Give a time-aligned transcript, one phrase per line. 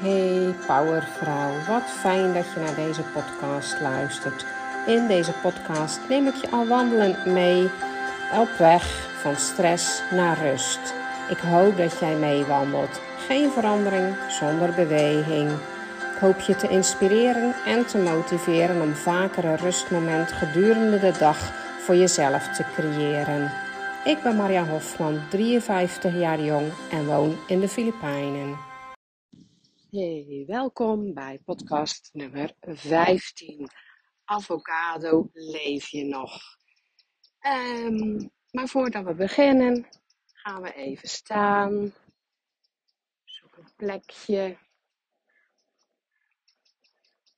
[0.00, 4.46] Hey Powervrouw, wat fijn dat je naar deze podcast luistert.
[4.86, 7.70] In deze podcast neem ik je al wandelend mee
[8.40, 8.84] op weg
[9.20, 10.94] van stress naar rust.
[11.30, 13.00] Ik hoop dat jij meewandelt.
[13.26, 15.50] Geen verandering zonder beweging.
[16.14, 21.52] Ik hoop je te inspireren en te motiveren om vaker een rustmoment gedurende de dag
[21.78, 23.50] voor jezelf te creëren.
[24.04, 28.67] Ik ben Maria Hofman, 53 jaar jong en woon in de Filipijnen.
[29.90, 33.68] Hey, welkom bij podcast nummer 15.
[34.24, 36.40] Avocado, leef je nog?
[37.46, 39.88] Um, maar voordat we beginnen,
[40.32, 41.94] gaan we even staan.
[43.24, 44.58] Zoek een plekje.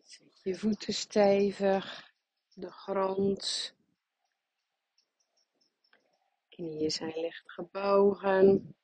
[0.02, 2.12] Zet je voeten stevig,
[2.55, 3.74] de grond.
[6.48, 8.74] Knieën zijn licht gebogen.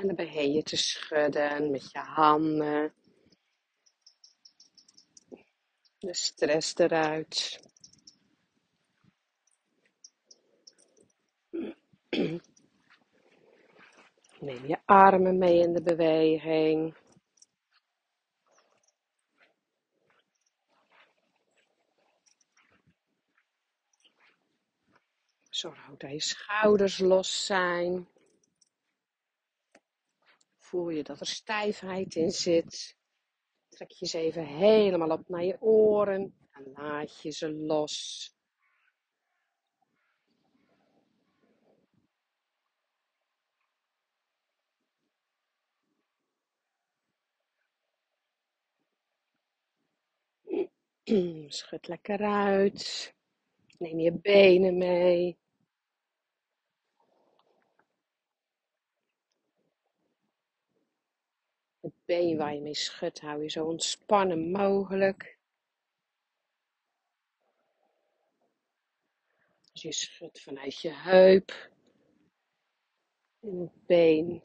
[0.00, 2.92] En dan begin je te schudden met je handen.
[5.98, 7.60] De stress eruit.
[14.40, 16.96] Neem je armen mee in de beweging.
[25.50, 28.08] Zorg dat je schouders los zijn.
[30.70, 32.96] Voel je dat er stijfheid in zit.
[33.68, 38.30] Trek je ze even helemaal op naar je oren en laat je ze los.
[51.48, 53.14] Schud lekker uit.
[53.78, 55.38] Neem je benen mee.
[62.10, 65.38] Been waar je mee schudt, hou je zo ontspannen mogelijk.
[69.72, 71.70] Dus je schudt vanuit je heup.
[73.40, 74.42] En het been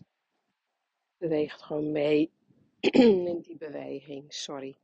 [1.18, 2.31] beweegt gewoon mee
[2.80, 4.34] in die beweging.
[4.34, 4.78] Sorry.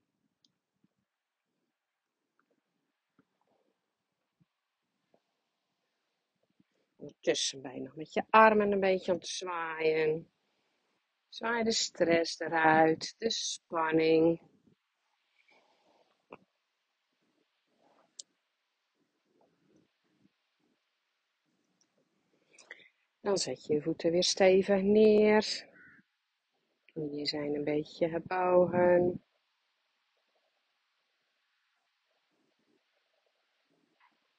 [6.96, 10.32] Ondertussen ben nog met je armen een beetje aan het zwaaien.
[11.32, 14.42] Zwaai de stress eruit, de spanning.
[23.22, 25.68] Dan zet je je voeten weer stevig neer.
[26.86, 29.24] Knieën zijn een beetje gebogen.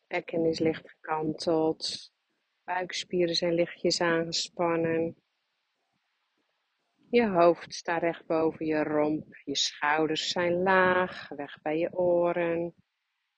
[0.06, 2.12] Bekken is licht gekanteld.
[2.64, 5.21] Buikspieren zijn lichtjes aangespannen.
[7.12, 9.36] Je hoofd staat recht boven je romp.
[9.44, 12.74] Je schouders zijn laag, weg bij je oren.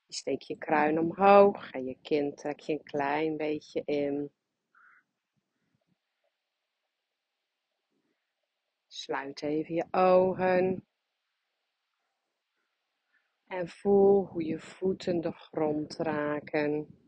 [0.07, 4.31] Je steekt je kruin omhoog en je kin trek je een klein beetje in.
[8.87, 10.87] Sluit even je ogen.
[13.47, 16.99] En voel hoe je voeten de grond raken.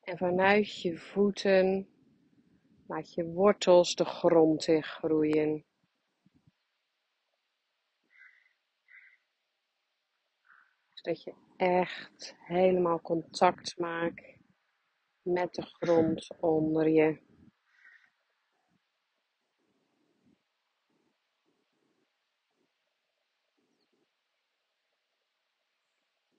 [0.00, 1.88] En vanuit je voeten
[2.90, 5.64] Laat je wortels de grond in groeien.
[10.88, 14.38] Zodat je echt helemaal contact maakt
[15.22, 17.20] met de grond onder je.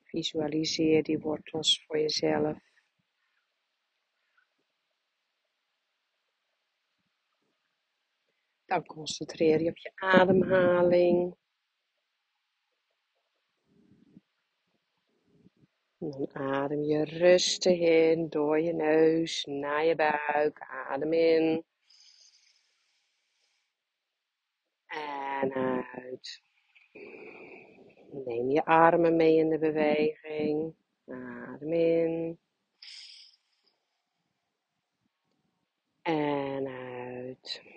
[0.03, 2.71] Visualiseer die wortels voor jezelf.
[8.72, 11.36] Dan concentreer je op je ademhaling.
[15.98, 20.60] dan adem je rustig in door je neus naar je buik.
[20.60, 21.63] Adem in.
[24.86, 26.42] En uit.
[28.12, 30.75] Neem je armen mee in de beweging.
[31.07, 32.40] Adem in.
[36.01, 37.70] En uit.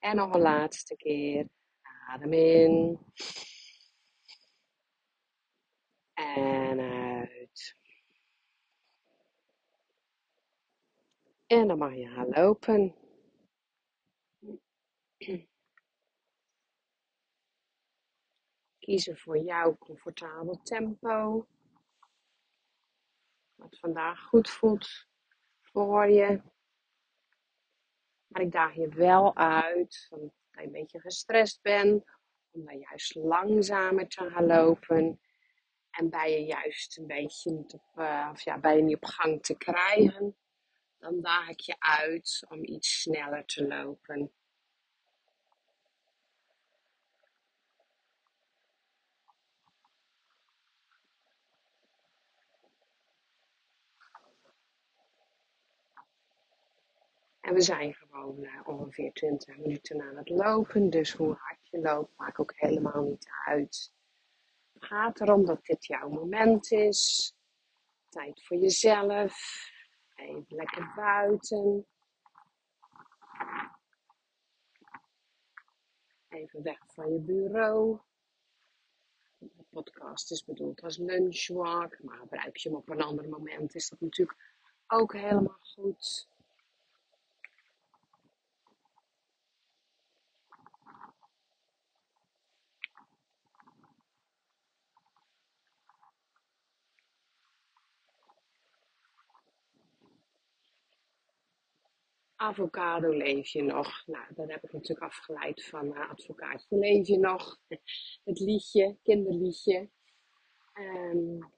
[0.00, 1.48] En nog een laatste keer.
[2.06, 2.98] Adem in.
[6.12, 7.76] En uit.
[11.46, 12.94] En dan mag je gaan lopen.
[18.90, 21.46] kiezen voor jouw comfortabel tempo.
[23.54, 25.08] Wat vandaag goed voelt
[25.60, 26.42] voor je.
[28.30, 32.04] Maar ik daag je wel uit van je een beetje gestrest bent.
[32.50, 35.20] Om dan juist langzamer te gaan lopen.
[35.90, 37.64] En bij je juist een beetje
[37.96, 40.36] uh, of ja, bij je niet op gang te krijgen.
[40.98, 44.32] Dan daag ik je uit om iets sneller te lopen.
[57.52, 60.90] We zijn gewoon uh, ongeveer 20 minuten aan het lopen.
[60.90, 63.92] Dus hoe hard je loopt, maakt ook helemaal niet uit.
[64.72, 67.34] Het gaat erom dat dit jouw moment is.
[68.08, 69.68] Tijd voor jezelf.
[70.14, 71.86] Even lekker buiten.
[76.28, 77.98] Even weg van je bureau.
[79.38, 83.88] De podcast is bedoeld als lunchwalk, maar gebruik je hem op een ander moment, is
[83.88, 86.29] dat natuurlijk ook helemaal goed.
[102.40, 104.06] Avocado leef je nog?
[104.06, 107.60] Nou, dat heb ik natuurlijk afgeleid van uh, Advocaatje leef je nog?
[108.24, 109.90] Het liedje, kinderliedje.
[110.74, 111.52] Um,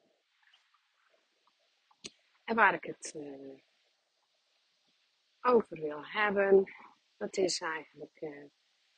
[2.45, 3.59] en waar ik het uh,
[5.41, 6.73] over wil hebben,
[7.17, 8.45] dat is eigenlijk uh,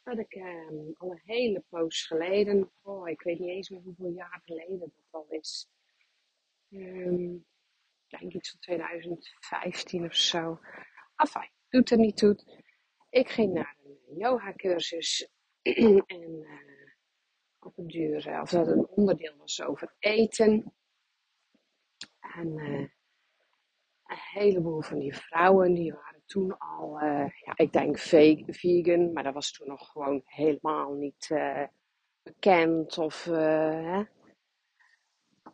[0.03, 4.11] dat ik um, al een hele poos geleden, oh, ik weet niet eens meer hoeveel
[4.11, 5.69] jaar geleden dat al is.
[6.71, 7.47] Um,
[8.07, 10.61] ik denk iets van 2015 of zo.
[11.17, 12.39] Enfin, doet er niet toe.
[13.11, 15.29] Ik ging naar een yoga cursus
[16.07, 16.91] en uh,
[17.59, 20.75] op een duur, uh, of dat een onderdeel was over eten.
[22.37, 22.81] En uh,
[24.05, 29.35] een heleboel van die vrouwen, die waren toen al, ja, ik denk vegan, maar dat
[29.35, 31.31] was toen nog gewoon helemaal niet
[32.23, 34.03] bekend of, hè.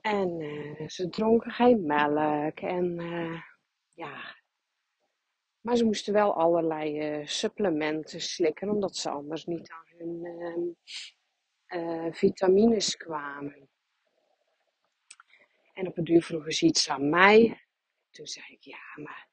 [0.01, 0.41] En
[0.87, 2.95] ze dronken geen melk en
[3.95, 4.40] ja,
[5.61, 10.77] maar ze moesten wel allerlei uh, supplementen slikken, omdat ze anders niet aan hun
[11.69, 13.69] uh, vitamines kwamen.
[15.75, 17.61] En op een duur vroegen ze iets aan mij.
[18.11, 19.29] Toen zei ik, ja, maar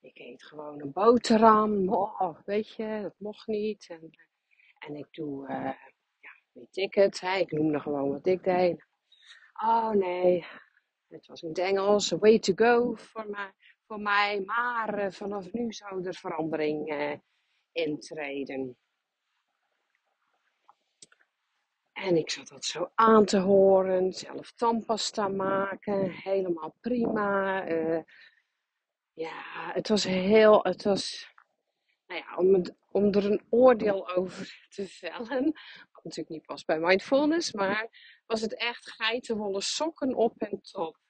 [0.00, 1.88] ik eet gewoon een boterham.
[1.88, 3.86] Oh, weet je, dat mocht niet.
[3.88, 4.10] En,
[4.78, 5.72] en ik doe, uh,
[6.20, 7.22] ja, weet ik het.
[7.22, 8.84] Ik noemde gewoon wat ik deed.
[9.62, 10.46] Oh nee,
[11.08, 12.10] het was in het Engels.
[12.10, 13.52] Way to go voor mij
[13.86, 17.12] voor mij, maar uh, vanaf nu zou er verandering uh,
[17.72, 18.76] intreden.
[21.92, 27.68] En ik zat dat zo aan te horen, zelf tandpasta maken, helemaal prima.
[27.68, 28.02] Uh,
[29.12, 31.32] ja, het was heel, het was,
[32.06, 35.44] nou ja, om, om er een oordeel over te vellen,
[35.92, 37.88] wat natuurlijk niet pas bij mindfulness, maar
[38.26, 41.03] was het echt geitenwolle sokken op en top.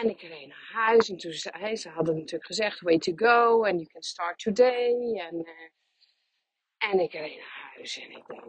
[0.00, 3.64] En ik reed naar huis en toen zei ze hadden natuurlijk gezegd, way to go
[3.64, 5.18] and you can start today.
[5.18, 5.68] En, uh,
[6.90, 8.44] en ik reed naar huis en ik denk,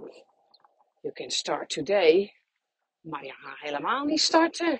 [1.01, 2.33] you can start today,
[2.99, 4.79] maar gaat helemaal niet starten.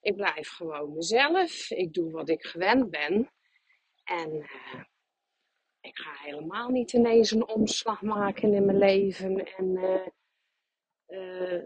[0.00, 3.32] Ik blijf gewoon mezelf, ik doe wat ik gewend ben.
[4.04, 4.82] En uh,
[5.80, 9.76] ik ga helemaal niet ineens een omslag maken in mijn leven en
[11.08, 11.62] uh,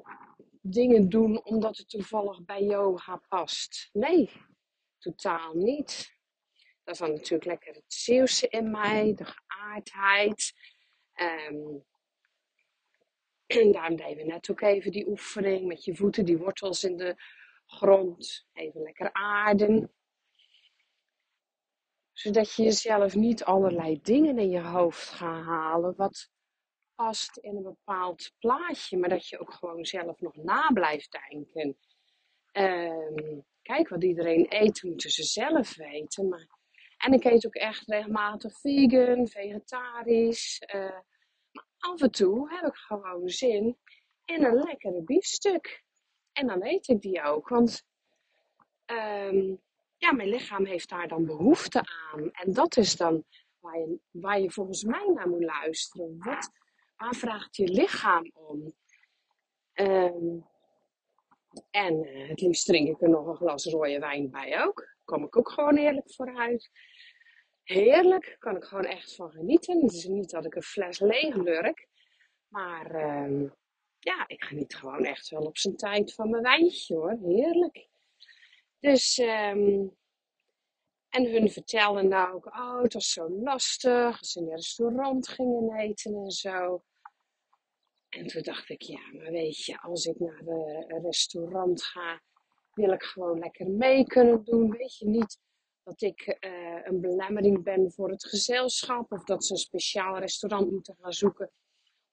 [0.73, 3.89] dingen doen omdat het toevallig bij yoga past.
[3.93, 4.31] Nee,
[4.99, 6.17] totaal niet.
[6.85, 10.53] Is dan natuurlijk lekker het Zeeuwse in mij, de geaardheid.
[11.51, 11.85] Um,
[13.47, 16.97] en daarom deden we net ook even die oefening met je voeten, die wortels in
[16.97, 17.15] de
[17.67, 18.47] grond.
[18.53, 19.93] Even lekker aarden.
[22.13, 26.31] Zodat je jezelf niet allerlei dingen in je hoofd gaat halen wat
[27.41, 31.79] in een bepaald plaatje, maar dat je ook gewoon zelf nog na blijft denken.
[32.53, 36.29] Um, kijk, wat iedereen eet, moeten ze zelf weten.
[36.29, 36.47] Maar...
[36.99, 40.63] En ik eet ook echt regelmatig vegan, vegetarisch.
[40.75, 41.01] Uh,
[41.51, 43.79] maar af en toe heb ik gewoon zin
[44.25, 45.85] in een lekkere biefstuk.
[46.33, 47.49] En dan eet ik die ook.
[47.49, 47.83] Want
[48.87, 49.61] um,
[49.97, 52.31] ja, mijn lichaam heeft daar dan behoefte aan.
[52.31, 53.25] En dat is dan
[53.59, 56.17] waar je, waar je volgens mij naar moet luisteren.
[56.19, 56.51] Wat,
[56.99, 58.75] waar vraagt je lichaam om?
[59.75, 60.47] Um,
[61.71, 64.97] en uh, het liefst drink ik er nog een glas rode wijn bij ook.
[65.05, 66.71] Kom ik ook gewoon heerlijk vooruit.
[67.63, 69.81] Heerlijk, kan ik gewoon echt van genieten.
[69.81, 71.89] Het is niet dat ik een fles leeg lurk.
[72.49, 73.51] Maar uh,
[73.99, 77.19] ja, ik geniet gewoon echt wel op zijn tijd van mijn wijntje hoor.
[77.25, 77.89] Heerlijk.
[78.79, 79.87] Dus, ehm,
[81.09, 85.29] en hun vertelden nou ook, oh, het was zo lastig als ze in een restaurant
[85.29, 86.83] gingen eten en zo.
[88.09, 92.21] En toen dacht ik, ja, maar weet je, als ik naar een restaurant ga,
[92.73, 94.71] wil ik gewoon lekker mee kunnen doen.
[94.71, 95.39] Weet je niet
[95.83, 100.71] dat ik eh, een belemmering ben voor het gezelschap of dat ze een speciaal restaurant
[100.71, 101.51] moeten gaan zoeken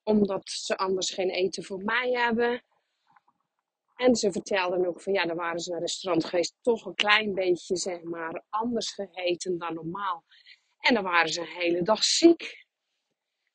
[0.06, 2.64] omdat ze anders geen eten voor mij hebben.
[3.96, 6.96] En ze vertelden ook van ja, dan waren ze naar een restaurant geweest, toch een
[6.96, 10.24] klein beetje zeg maar anders gegeten dan normaal.
[10.80, 12.66] En dan waren ze een hele dag ziek.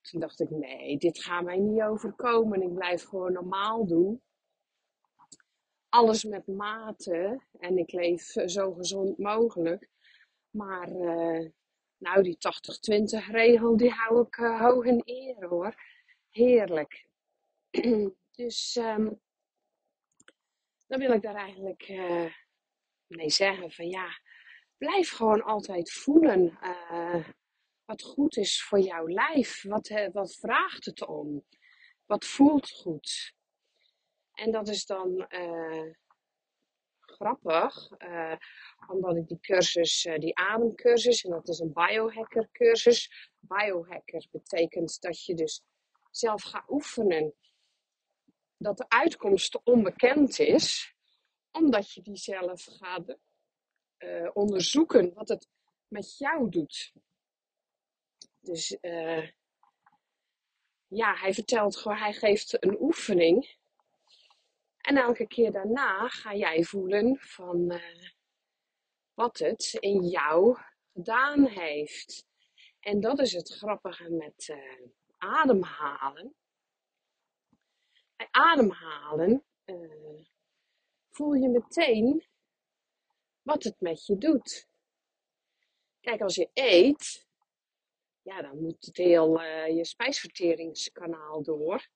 [0.01, 2.63] Toen dacht ik, nee, dit gaat mij niet overkomen.
[2.63, 4.23] Ik blijf gewoon normaal doen.
[5.89, 7.43] Alles met mate.
[7.59, 9.89] En ik leef zo gezond mogelijk.
[10.51, 11.49] Maar uh,
[11.97, 12.39] nou, die
[13.23, 15.75] 80-20 regel, die hou ik uh, hoog in eer hoor.
[16.31, 17.07] Heerlijk.
[18.37, 19.21] dus um,
[20.91, 22.35] dan wil ik daar eigenlijk uh,
[23.07, 24.21] mee zeggen van ja,
[24.77, 26.59] blijf gewoon altijd voelen
[27.85, 29.63] wat goed is voor jouw lijf.
[29.63, 31.45] Wat, wat vraagt het om?
[32.07, 33.35] Wat voelt goed?
[34.33, 35.27] En dat is dan
[37.01, 37.89] grappig,
[38.89, 43.31] omdat ik die cursus, die ademcursus, en dat is een biohacker cursus.
[43.41, 45.63] Biohacker betekent dat je dus
[46.11, 47.35] zelf gaat oefenen.
[48.63, 50.95] Dat de uitkomst onbekend is,
[51.51, 53.17] omdat je die zelf gaat
[53.99, 55.49] uh, onderzoeken wat het
[55.89, 56.93] met jou doet.
[58.41, 58.77] Dus
[60.87, 63.57] ja, hij vertelt gewoon, hij geeft een oefening
[64.77, 68.09] en elke keer daarna ga jij voelen van uh,
[69.15, 70.59] wat het in jou
[70.93, 72.27] gedaan heeft.
[72.81, 74.57] En dat is het grappige met
[75.19, 76.35] ademhalen.
[78.21, 80.21] Bij ademhalen uh,
[81.11, 82.27] voel je meteen
[83.43, 84.69] wat het met je doet.
[86.01, 87.27] Kijk, als je eet,
[88.23, 91.89] ja, dan moet het heel je spijsverteringskanaal door.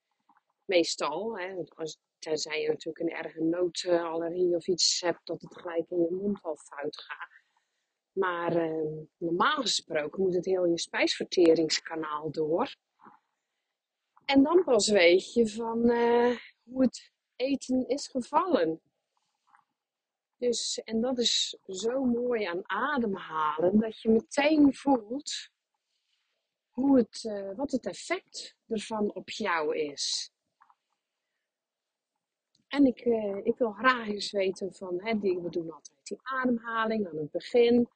[0.65, 5.91] Meestal, hè, als, Tenzij je natuurlijk een erge noodallergie of iets hebt dat het gelijk
[5.91, 7.43] in je mond al fout gaat.
[8.13, 12.77] Maar ehm, normaal gesproken moet het heel je spijsverteringskanaal door.
[14.25, 18.81] En dan pas weet je van uh, hoe het eten is gevallen.
[20.37, 25.49] Dus, en dat is zo mooi aan ademhalen, dat je meteen voelt
[26.71, 30.33] hoe het, uh, wat het effect ervan op jou is.
[32.69, 36.19] En ik, uh, ik wil graag eens weten van, hè, die, we doen altijd die
[36.23, 37.89] ademhaling aan het begin.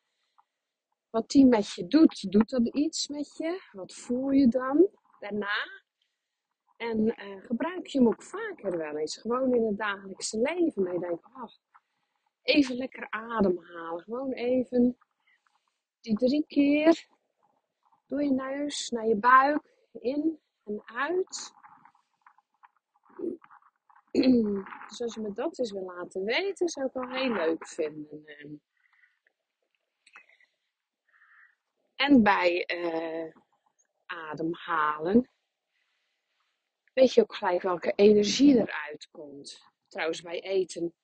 [1.11, 3.69] Wat die met je doet, doet dat iets met je?
[3.73, 5.87] Wat voel je dan daarna?
[6.79, 10.85] En uh, gebruik je hem ook vaker wel eens, gewoon in het dagelijkse leven.
[10.85, 11.51] Dat je denkt, oh,
[12.43, 14.03] even lekker ademhalen.
[14.03, 14.99] Gewoon even
[16.01, 17.07] die drie keer
[18.07, 21.53] door je neus naar je buik, in en uit.
[24.89, 28.27] dus als je me dat eens wil laten weten, zou ik wel heel leuk vinden.
[28.27, 28.55] Ehm.
[31.95, 33.35] En bij uh,
[34.07, 35.29] ademhalen
[36.99, 39.63] weet je ook gelijk welke energie eruit komt.
[39.89, 40.95] Trouwens, bij eten,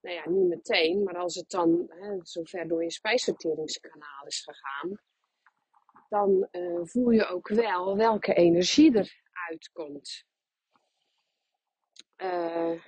[0.00, 5.00] nou ja, niet meteen, maar als het dan hè, zover door je spijsverteringskanaal is gegaan,
[6.08, 10.24] dan uh, voel je ook wel welke energie eruit komt.
[12.16, 12.82] Uh,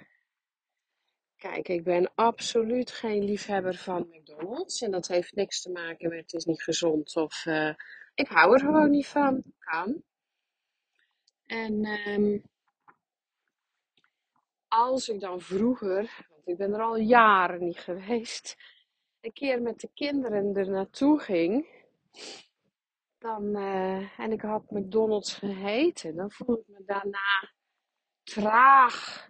[1.37, 4.83] kijk, ik ben absoluut geen liefhebber van McDonald's.
[4.83, 7.75] En dat heeft niks te maken met het is niet gezond of uh,
[8.15, 9.43] ik hou er gewoon niet van.
[9.59, 10.03] Kan.
[11.47, 12.43] En um,
[14.75, 18.57] als ik dan vroeger, want ik ben er al jaren niet geweest,
[19.21, 21.67] een keer met de kinderen er naartoe ging,
[23.19, 27.53] dan, uh, en ik had McDonald's gegeten, dan voel ik me daarna
[28.23, 29.29] traag,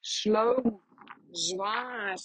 [0.00, 0.82] sloom,
[1.30, 2.18] zwaar.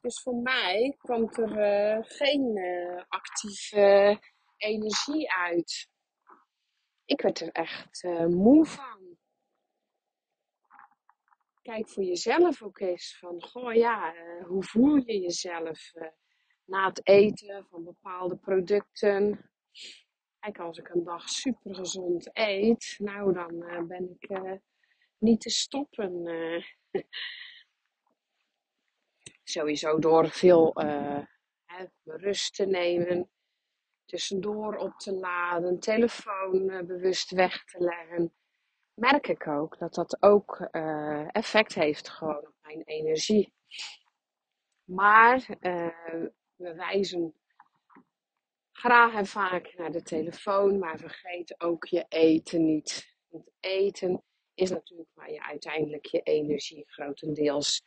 [0.00, 4.18] Dus voor mij kwam er uh, geen uh, actieve
[4.56, 5.88] energie uit.
[7.04, 8.99] Ik werd er echt moe van.
[11.70, 14.14] Kijk voor jezelf ook eens van, goh ja,
[14.46, 15.92] hoe voel je jezelf
[16.64, 19.50] na het eten van bepaalde producten?
[20.38, 24.60] Kijk, als ik een dag super gezond eet, nou dan uh, ben ik
[25.18, 26.24] niet te stoppen.
[29.54, 30.72] Sowieso door veel
[31.64, 33.30] hè, rust te nemen,
[34.04, 38.32] tussendoor op te laden, telefoon bewust weg te leggen.
[39.00, 40.60] Merk ik ook dat dat ook
[41.30, 43.52] effect heeft gewoon op mijn energie.
[44.84, 45.46] Maar
[46.56, 47.34] we wijzen
[48.72, 53.16] graag en vaak naar de telefoon, maar vergeet ook je eten niet.
[53.28, 54.22] Want eten
[54.54, 57.82] is natuurlijk waar je uiteindelijk je energie grotendeels,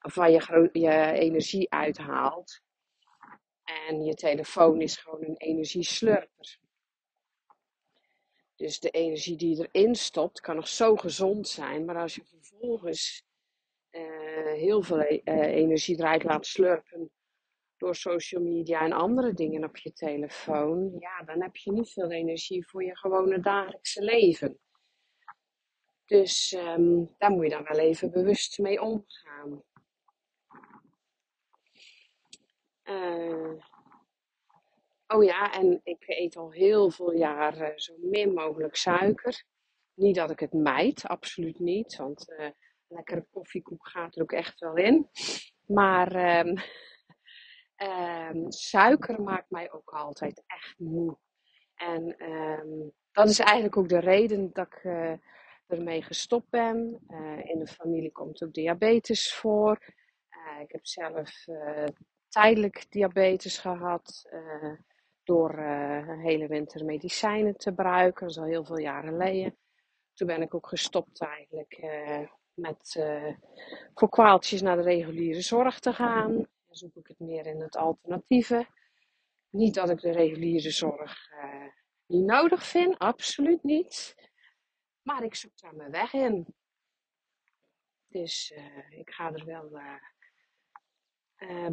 [0.00, 2.60] of waar je, je energie uithaalt.
[3.62, 6.58] En je telefoon is gewoon een energieslurper.
[8.62, 13.24] Dus de energie die erin stopt kan nog zo gezond zijn, maar als je vervolgens
[13.90, 17.10] uh, heel veel uh, energie eruit laat slurpen
[17.76, 22.10] door social media en andere dingen op je telefoon, ja, dan heb je niet veel
[22.10, 24.58] energie voor je gewone dagelijkse leven.
[26.04, 29.62] Dus um, daar moet je dan wel even bewust mee omgaan.
[32.84, 33.64] Uh,
[35.12, 39.44] oh ja, en ik eet al heel veel jaren zo min mogelijk suiker.
[39.94, 41.96] Niet dat ik het mijt, absoluut niet.
[41.96, 42.46] Want uh,
[42.88, 45.08] lekkere koffiekoek gaat er ook echt wel in.
[45.66, 46.58] Maar um,
[47.76, 51.16] um, suiker maakt mij ook altijd echt moe.
[51.74, 52.16] En
[53.12, 55.12] dat is eigenlijk ook de reden dat ik uh,
[55.66, 56.98] ermee gestopt ben.
[57.08, 59.78] Uh, in de familie komt ook diabetes voor.
[60.60, 61.44] ik heb zelf
[62.28, 64.28] tijdelijk diabetes gehad.
[65.24, 68.26] Door uh, een hele winter medicijnen te gebruiken.
[68.26, 69.56] Dat is al heel veel jaren geleden.
[70.14, 73.00] Toen ben ik ook gestopt eigenlijk uh, met
[73.94, 76.32] voor kwaaltjes naar de reguliere zorg te gaan.
[76.36, 78.66] Dan zoek ik het meer in het alternatieve.
[79.50, 81.30] Niet dat ik de reguliere zorg
[82.06, 84.14] niet nodig vind, absoluut niet.
[85.02, 86.54] Maar ik zoek daar mijn weg in.
[88.06, 88.54] Dus
[88.90, 89.70] ik ga er wel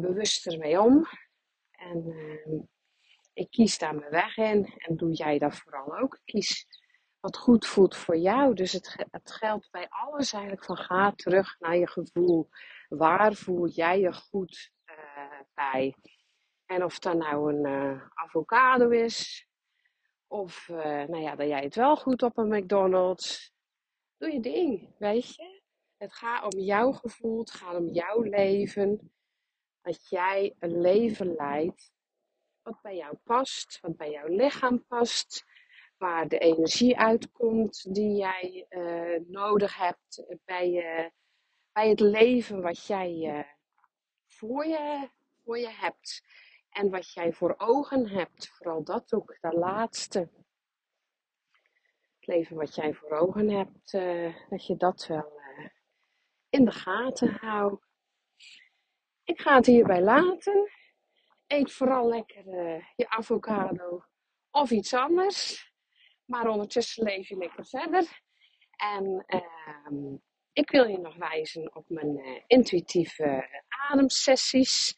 [0.00, 1.06] bewuster mee om.
[1.70, 2.60] En uh,
[3.40, 4.74] ik kies daar mijn weg in.
[4.76, 6.20] En doe jij dat vooral ook.
[6.24, 6.66] Kies
[7.20, 8.54] wat goed voelt voor jou.
[8.54, 12.48] Dus het, het geldt bij alles eigenlijk van ga terug naar je gevoel.
[12.88, 15.94] Waar voel jij je goed uh, bij?
[16.66, 19.48] En of dat nou een avocado is.
[20.26, 23.52] Of nou ja, dat jij het wel goed op een McDonald's.
[24.16, 25.62] Doe je ding, weet je.
[25.96, 29.12] Het gaat om jouw gevoel, het gaat om jouw leven
[29.82, 31.92] dat jij een leven leidt
[32.62, 35.44] wat bij jou past, wat bij jouw lichaam past,
[35.96, 41.06] waar de energie uitkomt die jij uh, nodig hebt bij, uh,
[41.72, 43.44] bij het leven wat jij uh,
[44.26, 45.08] voor, je,
[45.44, 46.22] voor je hebt.
[46.70, 50.18] En wat jij voor ogen hebt, vooral dat ook, dat laatste.
[52.18, 53.92] Het leven wat jij voor ogen hebt,
[54.50, 55.40] dat je dat wel
[56.48, 57.86] in de gaten houdt.
[59.24, 60.70] Ik ga het hierbij laten.
[61.52, 64.04] Eet vooral lekker uh, je avocado
[64.50, 65.72] of iets anders.
[66.24, 68.20] Maar ondertussen leef je lekker verder.
[68.76, 70.14] En uh,
[70.52, 73.48] ik wil je nog wijzen op mijn uh, intuïtieve
[73.88, 74.94] ademsessies.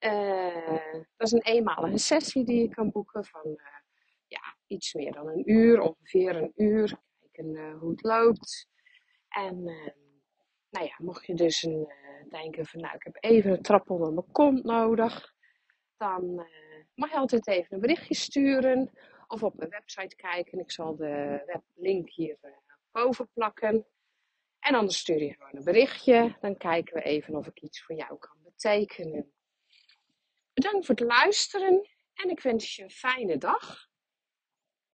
[0.00, 3.60] Uh, dat is een eenmalige sessie die je kan boeken van
[4.26, 6.98] ja, iets meer dan een uur, ongeveer een uur.
[7.32, 8.68] Kijken hoe het loopt.
[9.28, 9.96] En ehm,
[10.70, 11.92] nou ja, mocht je dus een,
[12.28, 15.34] denken van nou, ik heb even een trap onder mijn kont nodig,
[16.00, 16.44] dan uh,
[16.94, 18.90] mag je altijd even een berichtje sturen
[19.26, 20.58] of op mijn website kijken.
[20.58, 22.50] Ik zal de weblink hier uh,
[22.92, 23.86] boven plakken.
[24.58, 26.36] En anders stuur je gewoon een berichtje.
[26.40, 29.32] Dan kijken we even of ik iets voor jou kan betekenen.
[30.52, 33.89] Bedankt voor het luisteren en ik wens je een fijne dag.